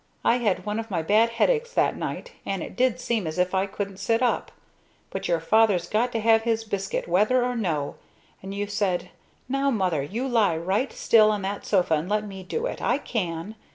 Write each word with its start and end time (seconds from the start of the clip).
I 0.25 0.37
had 0.37 0.65
one 0.65 0.79
of 0.79 0.89
my 0.89 1.03
bad 1.03 1.29
headaches 1.29 1.73
that 1.73 1.95
night 1.95 2.31
and 2.43 2.63
it 2.63 2.75
did 2.75 2.99
seem 2.99 3.27
as 3.27 3.37
if 3.37 3.53
I 3.53 3.67
couldn't 3.67 3.97
sit 3.99 4.23
up! 4.23 4.51
But 5.11 5.27
your 5.27 5.39
Father's 5.39 5.87
got 5.87 6.11
to 6.13 6.19
have 6.19 6.41
his 6.41 6.63
biscuit 6.63 7.07
whether 7.07 7.45
or 7.45 7.55
no. 7.55 7.97
And 8.41 8.51
you 8.51 8.65
said, 8.65 9.11
'Now 9.47 9.69
Mother 9.69 10.01
you 10.01 10.27
lie 10.27 10.57
right 10.57 10.91
still 10.91 11.29
on 11.29 11.43
that 11.43 11.67
sofa 11.67 11.93
and 11.93 12.09
let 12.09 12.25
me 12.25 12.41
do 12.41 12.65
it! 12.65 12.81
I 12.81 12.97
can!' 12.97 13.53